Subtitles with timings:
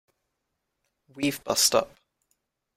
[1.13, 1.93] We've bust up.